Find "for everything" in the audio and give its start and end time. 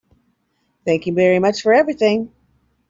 1.61-2.33